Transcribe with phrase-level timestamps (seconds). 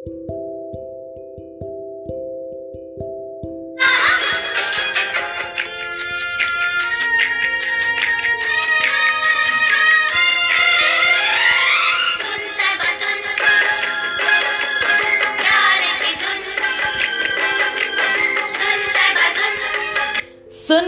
[0.00, 0.12] सुन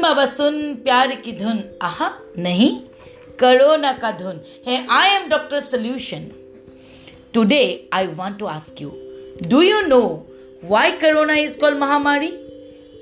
[0.00, 2.80] बाबा, सुन, प्यार की धुन। आह, नहीं,
[3.38, 6.45] करोना का धुन। Hi I am doctor solution
[7.36, 8.92] Today, I want to ask you
[9.54, 10.26] Do you know
[10.62, 12.30] why Corona is called Mahamari?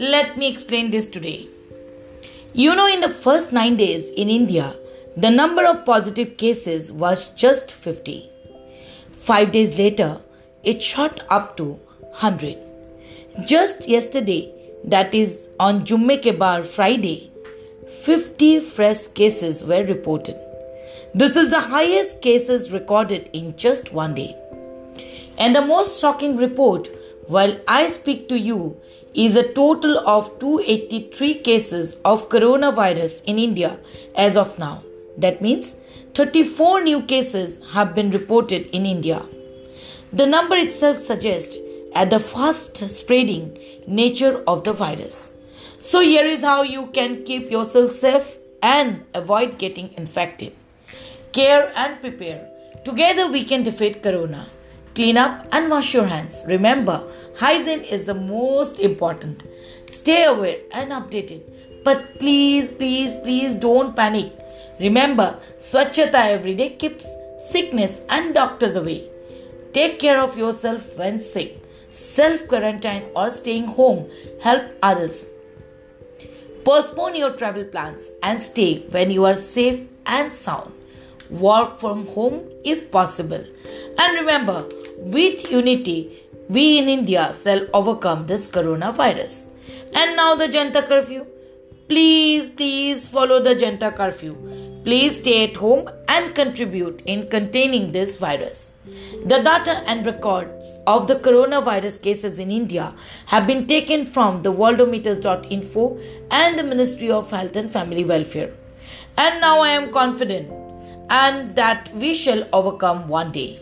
[0.01, 1.47] Let me explain this today.
[2.53, 4.75] You know, in the first nine days in India,
[5.17, 8.29] the number of positive cases was just 50.
[9.13, 10.21] Five days later,
[10.65, 11.67] it shot up to
[12.01, 12.59] 100.
[13.47, 17.31] Just yesterday, that is on Jumme Kebar Friday,
[18.03, 20.37] 50 fresh cases were reported.
[21.17, 24.35] This is the highest cases recorded in just one day.
[25.39, 26.89] And the most shocking report
[27.29, 28.77] while I speak to you
[29.15, 33.79] is a total of 283 cases of coronavirus in India
[34.17, 34.83] as of now.
[35.17, 35.77] That means
[36.15, 39.23] 34 new cases have been reported in India.
[40.13, 41.57] The number itself suggests
[41.95, 43.57] at the fast spreading
[43.87, 45.33] nature of the virus.
[45.79, 50.55] So, here is how you can keep yourself safe and avoid getting infected.
[51.35, 52.49] Care and prepare.
[52.85, 54.47] Together, we can defeat corona.
[54.95, 56.45] Clean up and wash your hands.
[56.47, 57.03] Remember,
[57.37, 59.43] hygiene is the most important.
[59.91, 61.43] Stay aware and updated.
[61.85, 64.33] But please, please, please don't panic.
[64.79, 67.07] Remember, Swachhata every day keeps
[67.51, 69.11] sickness and doctors away.
[69.73, 71.61] Take care of yourself when sick
[71.95, 74.11] self quarantine, or staying home
[74.43, 75.31] help others.
[76.65, 80.73] Postpone your travel plans and stay when you are safe and sound.
[81.31, 83.45] Work from home if possible.
[83.99, 84.67] And remember,
[84.99, 89.51] with unity, we in India shall overcome this coronavirus.
[89.95, 91.27] And now the Janta curfew.
[91.89, 94.35] Please, please follow the Janta curfew.
[94.85, 98.77] Please stay at home and contribute in containing this virus.
[99.25, 102.95] The data and records of the coronavirus cases in India
[103.27, 105.99] have been taken from the worldometers.info
[106.31, 108.53] and the Ministry of Health and Family Welfare.
[109.17, 110.64] And now I am confident
[111.11, 113.61] and that we shall overcome one day.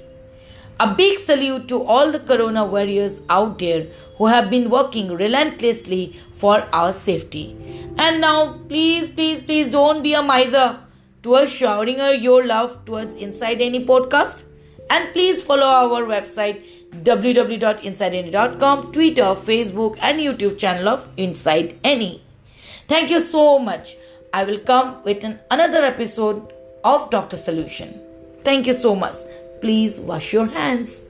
[0.81, 3.87] A big salute to all the corona warriors out there
[4.17, 7.57] who have been working relentlessly for our safety.
[7.99, 10.79] And now, please, please, please don't be a miser
[11.23, 14.45] towards showering your love towards Insidene podcast.
[14.91, 22.21] And please follow our website www.insidene.com, Twitter, Facebook, and YouTube channel of Insidene.
[22.89, 23.95] Thank you so much.
[24.35, 26.53] I will come with an, another episode
[26.85, 27.37] of Dr.
[27.37, 28.01] Solution.
[28.45, 29.17] Thank you so much.
[29.61, 31.03] Please wash your hands.